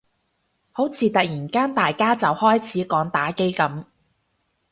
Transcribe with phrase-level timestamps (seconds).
[0.71, 3.85] 好似突然間大家就開始講打機噉